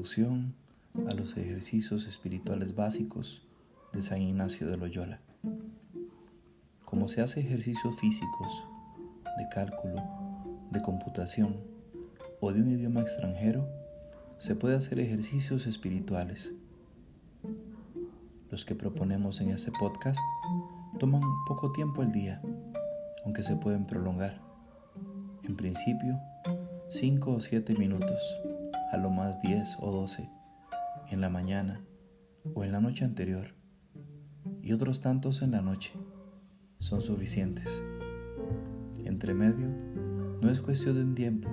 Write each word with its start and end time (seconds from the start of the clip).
A 0.00 1.12
los 1.12 1.36
ejercicios 1.36 2.06
espirituales 2.06 2.74
básicos 2.74 3.42
de 3.92 4.00
San 4.00 4.22
Ignacio 4.22 4.66
de 4.66 4.78
Loyola. 4.78 5.20
Como 6.86 7.06
se 7.06 7.20
hace 7.20 7.40
ejercicios 7.40 7.94
físicos, 8.00 8.64
de 9.36 9.48
cálculo, 9.50 10.02
de 10.70 10.80
computación 10.80 11.60
o 12.40 12.50
de 12.50 12.62
un 12.62 12.70
idioma 12.70 13.02
extranjero, 13.02 13.68
se 14.38 14.56
puede 14.56 14.74
hacer 14.74 15.00
ejercicios 15.00 15.66
espirituales. 15.66 16.54
Los 18.50 18.64
que 18.64 18.74
proponemos 18.74 19.42
en 19.42 19.50
este 19.50 19.70
podcast 19.70 20.20
toman 20.98 21.20
poco 21.46 21.72
tiempo 21.72 22.00
al 22.00 22.10
día, 22.10 22.40
aunque 23.26 23.42
se 23.42 23.54
pueden 23.54 23.84
prolongar. 23.84 24.40
En 25.44 25.56
principio, 25.56 26.18
5 26.88 27.32
o 27.32 27.40
7 27.40 27.74
minutos 27.74 28.18
a 28.90 28.96
lo 28.96 29.10
más 29.10 29.40
10 29.40 29.78
o 29.80 29.92
12 29.92 30.28
en 31.10 31.20
la 31.20 31.30
mañana 31.30 31.80
o 32.54 32.64
en 32.64 32.72
la 32.72 32.80
noche 32.80 33.04
anterior 33.04 33.54
y 34.62 34.72
otros 34.72 35.00
tantos 35.00 35.42
en 35.42 35.52
la 35.52 35.62
noche 35.62 35.92
son 36.78 37.02
suficientes. 37.02 37.82
Entre 39.04 39.34
medio 39.34 39.68
no 40.40 40.50
es 40.50 40.60
cuestión 40.60 40.96
de 40.96 41.02
un 41.02 41.14
tiempo, 41.14 41.48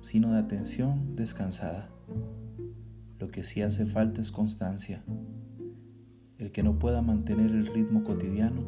sino 0.00 0.32
de 0.32 0.38
atención 0.38 1.16
descansada. 1.16 1.88
Lo 3.18 3.30
que 3.30 3.44
sí 3.44 3.62
hace 3.62 3.86
falta 3.86 4.20
es 4.20 4.30
constancia. 4.30 5.02
El 6.38 6.52
que 6.52 6.62
no 6.62 6.78
pueda 6.78 7.00
mantener 7.00 7.50
el 7.50 7.66
ritmo 7.66 8.04
cotidiano, 8.04 8.62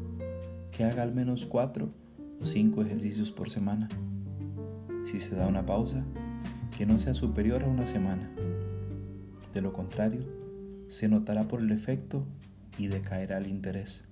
que 0.70 0.84
haga 0.84 1.02
al 1.02 1.14
menos 1.14 1.46
cuatro 1.46 1.90
o 2.40 2.46
cinco 2.46 2.82
ejercicios 2.82 3.30
por 3.30 3.50
semana. 3.50 3.88
Si 5.04 5.20
se 5.20 5.34
da 5.34 5.46
una 5.46 5.66
pausa, 5.66 6.04
que 6.76 6.84
no 6.84 6.98
sea 6.98 7.14
superior 7.14 7.64
a 7.64 7.68
una 7.68 7.87
semana. 7.87 8.30
De 9.54 9.62
lo 9.62 9.73
contrario, 9.73 10.20
se 10.88 11.09
notará 11.09 11.48
por 11.48 11.60
el 11.60 11.73
efecto 11.73 12.26
y 12.76 12.88
decaerá 12.88 13.38
el 13.38 13.46
interés. 13.46 14.04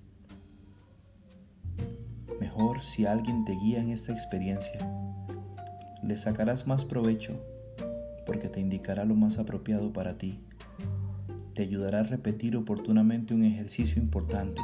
Mejor 2.41 2.83
si 2.83 3.05
alguien 3.05 3.45
te 3.45 3.53
guía 3.53 3.81
en 3.81 3.91
esta 3.91 4.13
experiencia, 4.13 4.81
le 6.03 6.17
sacarás 6.17 6.67
más 6.67 6.87
provecho 6.87 7.39
porque 8.25 8.49
te 8.49 8.61
indicará 8.61 9.05
lo 9.05 9.15
más 9.15 9.39
apropiado 9.39 9.93
para 9.93 10.17
ti. 10.17 10.41
Te 11.55 11.63
ayudará 11.63 12.01
a 12.01 12.05
repetir 12.05 12.57
oportunamente 12.57 13.35
un 13.35 13.43
ejercicio 13.43 14.03
importante. 14.03 14.63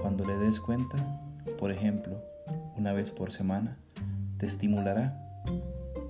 Cuando 0.00 0.24
le 0.24 0.36
des 0.36 0.58
cuenta, 0.58 0.96
por 1.58 1.70
ejemplo, 1.70 2.20
una 2.76 2.92
vez 2.92 3.12
por 3.12 3.30
semana, 3.30 3.78
te 4.38 4.46
estimulará 4.46 5.22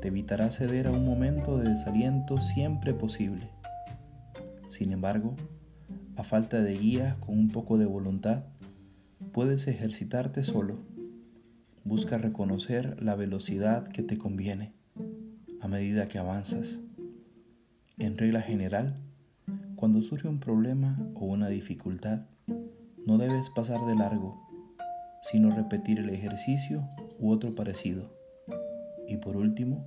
te 0.03 0.08
evitará 0.08 0.50
ceder 0.50 0.89
a 0.89 0.91
un 0.91 1.06
momento 1.06 1.58
de 1.58 1.70
desaliento 1.70 2.41
siempre 2.41 2.92
posible. 2.92 3.48
Sin 4.69 4.91
embargo, 4.91 5.36
a 6.17 6.25
falta 6.25 6.61
de 6.61 6.77
guía 6.77 7.17
con 7.20 7.39
un 7.39 7.50
poco 7.50 7.78
de 7.78 7.86
voluntad, 7.86 8.42
puedes 9.31 9.69
ejercitarte 9.69 10.42
solo. 10.42 10.81
Busca 11.84 12.19
reconocer 12.19 13.00
la 13.00 13.14
velocidad 13.14 13.86
que 13.86 14.03
te 14.03 14.19
conviene 14.19 14.72
a 15.61 15.69
medida 15.69 16.06
que 16.06 16.19
avanzas. 16.19 16.81
En 17.97 18.19
regla 18.19 18.42
general, 18.42 18.97
cuando 19.77 20.03
surge 20.03 20.27
un 20.27 20.41
problema 20.41 20.98
o 21.14 21.27
una 21.27 21.48
dificultad, 21.48 22.27
no 23.06 23.19
debes 23.19 23.50
pasar 23.50 23.87
de 23.87 23.94
largo, 23.94 24.48
sino 25.22 25.55
repetir 25.55 26.00
el 26.00 26.11
ejercicio 26.11 26.89
u 27.20 27.31
otro 27.31 27.55
parecido. 27.55 28.22
Y 29.08 29.17
por 29.19 29.36
último, 29.36 29.86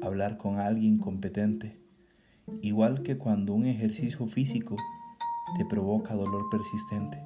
hablar 0.00 0.36
con 0.36 0.58
alguien 0.58 0.98
competente, 0.98 1.80
igual 2.60 3.02
que 3.02 3.18
cuando 3.18 3.54
un 3.54 3.66
ejercicio 3.66 4.26
físico 4.26 4.76
te 5.56 5.64
provoca 5.64 6.14
dolor 6.14 6.48
persistente. 6.50 7.22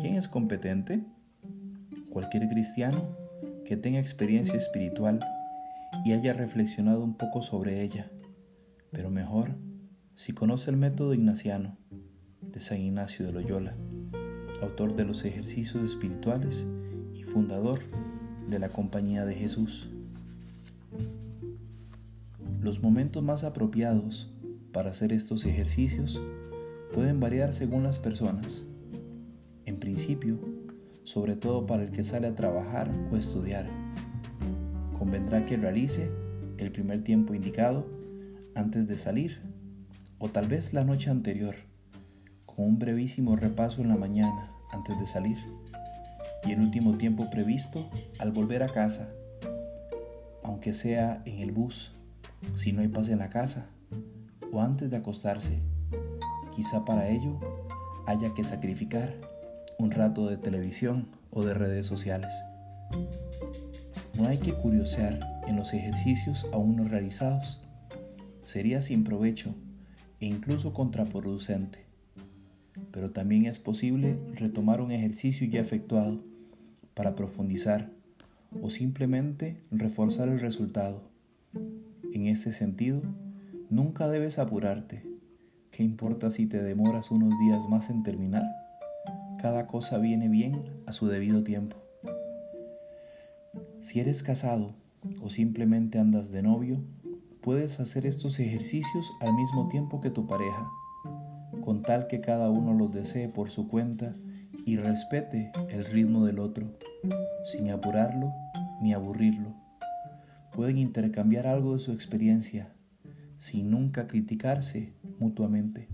¿Quién 0.00 0.14
es 0.14 0.28
competente? 0.28 1.04
Cualquier 2.10 2.48
cristiano 2.48 3.16
que 3.64 3.76
tenga 3.76 3.98
experiencia 3.98 4.56
espiritual 4.56 5.20
y 6.04 6.12
haya 6.12 6.32
reflexionado 6.32 7.02
un 7.02 7.14
poco 7.14 7.42
sobre 7.42 7.82
ella, 7.82 8.10
pero 8.92 9.10
mejor 9.10 9.56
si 10.14 10.32
conoce 10.32 10.70
el 10.70 10.76
método 10.76 11.14
ignaciano 11.14 11.76
de 12.40 12.60
San 12.60 12.80
Ignacio 12.80 13.26
de 13.26 13.32
Loyola, 13.32 13.76
autor 14.62 14.94
de 14.94 15.04
los 15.04 15.24
ejercicios 15.24 15.84
espirituales 15.84 16.66
y 17.14 17.22
fundador 17.22 17.80
de 18.48 18.58
la 18.58 18.70
Compañía 18.70 19.24
de 19.26 19.34
Jesús. 19.34 19.90
Los 22.66 22.82
momentos 22.82 23.22
más 23.22 23.44
apropiados 23.44 24.28
para 24.72 24.90
hacer 24.90 25.12
estos 25.12 25.46
ejercicios 25.46 26.20
pueden 26.92 27.20
variar 27.20 27.52
según 27.52 27.84
las 27.84 28.00
personas. 28.00 28.64
En 29.66 29.78
principio, 29.78 30.40
sobre 31.04 31.36
todo 31.36 31.64
para 31.64 31.84
el 31.84 31.92
que 31.92 32.02
sale 32.02 32.26
a 32.26 32.34
trabajar 32.34 32.90
o 33.12 33.16
estudiar. 33.16 33.70
Convendrá 34.98 35.44
que 35.44 35.56
realice 35.56 36.10
el 36.58 36.72
primer 36.72 37.04
tiempo 37.04 37.34
indicado 37.34 37.86
antes 38.56 38.88
de 38.88 38.98
salir 38.98 39.42
o 40.18 40.28
tal 40.28 40.48
vez 40.48 40.72
la 40.72 40.82
noche 40.82 41.08
anterior, 41.08 41.54
con 42.46 42.64
un 42.64 42.80
brevísimo 42.80 43.36
repaso 43.36 43.80
en 43.80 43.90
la 43.90 43.96
mañana 43.96 44.50
antes 44.72 44.98
de 44.98 45.06
salir 45.06 45.38
y 46.44 46.50
el 46.50 46.58
último 46.58 46.98
tiempo 46.98 47.30
previsto 47.30 47.88
al 48.18 48.32
volver 48.32 48.64
a 48.64 48.72
casa, 48.72 49.08
aunque 50.42 50.74
sea 50.74 51.22
en 51.26 51.38
el 51.38 51.52
bus, 51.52 51.95
si 52.54 52.72
no 52.72 52.82
hay 52.82 52.88
paz 52.88 53.08
en 53.08 53.18
la 53.18 53.30
casa, 53.30 53.70
o 54.52 54.60
antes 54.60 54.90
de 54.90 54.96
acostarse. 54.96 55.60
Quizá 56.54 56.84
para 56.84 57.08
ello 57.08 57.38
haya 58.06 58.32
que 58.34 58.44
sacrificar 58.44 59.14
un 59.78 59.90
rato 59.90 60.26
de 60.26 60.36
televisión 60.36 61.08
o 61.30 61.44
de 61.44 61.54
redes 61.54 61.86
sociales. 61.86 62.32
No 64.14 64.28
hay 64.28 64.38
que 64.38 64.54
curiosear 64.54 65.20
en 65.46 65.56
los 65.56 65.74
ejercicios 65.74 66.46
aún 66.52 66.76
no 66.76 66.84
realizados. 66.84 67.60
Sería 68.42 68.80
sin 68.80 69.04
provecho 69.04 69.54
e 70.20 70.26
incluso 70.26 70.72
contraproducente. 70.72 71.84
Pero 72.90 73.10
también 73.10 73.46
es 73.46 73.58
posible 73.58 74.18
retomar 74.34 74.80
un 74.80 74.90
ejercicio 74.90 75.46
ya 75.46 75.60
efectuado 75.60 76.22
para 76.94 77.14
profundizar 77.14 77.90
o 78.62 78.70
simplemente 78.70 79.60
reforzar 79.70 80.28
el 80.28 80.40
resultado. 80.40 81.02
En 82.12 82.26
ese 82.26 82.52
sentido, 82.52 83.02
nunca 83.70 84.08
debes 84.08 84.38
apurarte. 84.38 85.04
¿Qué 85.70 85.82
importa 85.82 86.30
si 86.30 86.46
te 86.46 86.62
demoras 86.62 87.10
unos 87.10 87.38
días 87.38 87.68
más 87.68 87.90
en 87.90 88.02
terminar? 88.02 88.44
Cada 89.40 89.66
cosa 89.66 89.98
viene 89.98 90.28
bien 90.28 90.62
a 90.86 90.92
su 90.92 91.08
debido 91.08 91.44
tiempo. 91.44 91.76
Si 93.82 94.00
eres 94.00 94.22
casado 94.22 94.74
o 95.22 95.28
simplemente 95.28 95.98
andas 95.98 96.32
de 96.32 96.42
novio, 96.42 96.82
puedes 97.42 97.78
hacer 97.78 98.06
estos 98.06 98.40
ejercicios 98.40 99.12
al 99.20 99.34
mismo 99.34 99.68
tiempo 99.68 100.00
que 100.00 100.10
tu 100.10 100.26
pareja, 100.26 100.66
con 101.64 101.82
tal 101.82 102.08
que 102.08 102.20
cada 102.20 102.50
uno 102.50 102.74
los 102.74 102.92
desee 102.92 103.28
por 103.28 103.50
su 103.50 103.68
cuenta 103.68 104.16
y 104.64 104.76
respete 104.76 105.52
el 105.68 105.84
ritmo 105.84 106.24
del 106.24 106.40
otro, 106.40 106.66
sin 107.44 107.70
apurarlo 107.70 108.32
ni 108.80 108.92
aburrirlo. 108.92 109.65
Pueden 110.56 110.78
intercambiar 110.78 111.46
algo 111.46 111.74
de 111.74 111.78
su 111.78 111.92
experiencia, 111.92 112.72
sin 113.36 113.70
nunca 113.70 114.06
criticarse 114.06 114.94
mutuamente. 115.20 115.88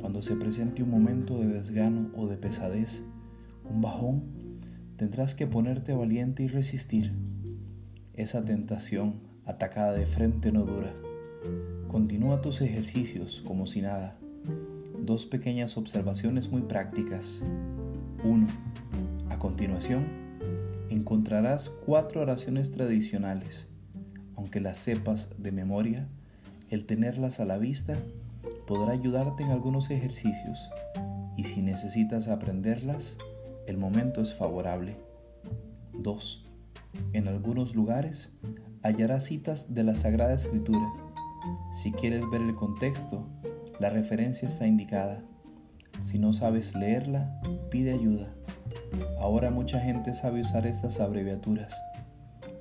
Cuando 0.00 0.22
se 0.22 0.36
presente 0.36 0.84
un 0.84 0.90
momento 0.90 1.40
de 1.40 1.48
desgano 1.48 2.12
o 2.16 2.28
de 2.28 2.36
pesadez, 2.36 3.02
un 3.68 3.82
bajón, 3.82 4.22
tendrás 4.96 5.34
que 5.34 5.48
ponerte 5.48 5.92
valiente 5.92 6.44
y 6.44 6.46
resistir. 6.46 7.12
Esa 8.14 8.44
tentación 8.44 9.20
atacada 9.44 9.92
de 9.92 10.06
frente 10.06 10.52
no 10.52 10.64
dura. 10.64 10.94
Continúa 11.88 12.40
tus 12.40 12.60
ejercicios 12.60 13.42
como 13.44 13.66
si 13.66 13.82
nada 13.82 14.18
dos 15.06 15.26
pequeñas 15.26 15.76
observaciones 15.76 16.50
muy 16.50 16.62
prácticas. 16.62 17.42
1. 18.24 18.46
A 19.30 19.38
continuación, 19.38 20.25
encontrarás 20.90 21.70
cuatro 21.70 22.20
oraciones 22.22 22.72
tradicionales. 22.72 23.66
Aunque 24.36 24.60
las 24.60 24.78
sepas 24.78 25.28
de 25.38 25.52
memoria, 25.52 26.06
el 26.70 26.84
tenerlas 26.84 27.40
a 27.40 27.44
la 27.44 27.58
vista 27.58 27.96
podrá 28.66 28.92
ayudarte 28.92 29.42
en 29.42 29.50
algunos 29.50 29.90
ejercicios 29.90 30.70
y 31.36 31.44
si 31.44 31.62
necesitas 31.62 32.28
aprenderlas, 32.28 33.18
el 33.66 33.76
momento 33.76 34.22
es 34.22 34.34
favorable. 34.34 34.96
2. 35.92 36.46
En 37.12 37.28
algunos 37.28 37.74
lugares 37.74 38.32
hallarás 38.82 39.24
citas 39.24 39.74
de 39.74 39.84
la 39.84 39.96
Sagrada 39.96 40.34
Escritura. 40.34 40.92
Si 41.72 41.92
quieres 41.92 42.28
ver 42.30 42.42
el 42.42 42.54
contexto, 42.54 43.26
la 43.78 43.90
referencia 43.90 44.48
está 44.48 44.66
indicada. 44.66 45.22
Si 46.02 46.18
no 46.18 46.32
sabes 46.32 46.74
leerla, 46.74 47.40
pide 47.70 47.92
ayuda. 47.92 48.34
Ahora 49.18 49.50
mucha 49.50 49.80
gente 49.80 50.14
sabe 50.14 50.40
usar 50.40 50.66
estas 50.66 51.00
abreviaturas. 51.00 51.74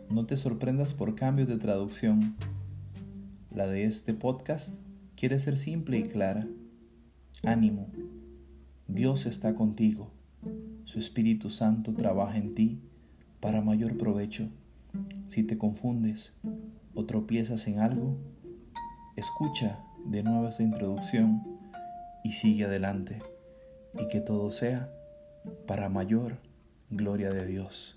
No 0.10 0.26
te 0.26 0.36
sorprendas 0.36 0.94
por 0.94 1.16
cambios 1.16 1.48
de 1.48 1.58
traducción. 1.58 2.36
La 3.52 3.68
de 3.68 3.86
este 3.86 4.14
podcast 4.14 4.80
quiere 5.16 5.40
ser 5.40 5.58
simple 5.58 5.98
y 5.98 6.04
clara. 6.04 6.48
Ánimo. 7.44 7.88
Dios 8.88 9.26
está 9.26 9.56
contigo. 9.56 10.12
Su 10.84 11.00
Espíritu 11.00 11.50
Santo 11.50 11.94
trabaja 11.94 12.38
en 12.38 12.52
ti 12.52 12.82
para 13.40 13.62
mayor 13.62 13.98
provecho. 13.98 14.50
Si 15.28 15.44
te 15.44 15.58
confundes 15.58 16.36
o 16.94 17.06
tropiezas 17.06 17.68
en 17.68 17.80
algo, 17.80 18.18
escucha 19.16 19.80
de 20.06 20.24
nuevo 20.24 20.48
esta 20.48 20.64
introducción 20.64 21.44
y 22.24 22.34
sigue 22.34 22.66
adelante 22.66 23.22
y 24.00 24.08
que 24.10 24.22
todo 24.22 24.52
sea 24.52 24.90
para 25.66 25.90
mayor 25.90 26.38
gloria 26.90 27.32
de 27.32 27.46
Dios. 27.46 27.95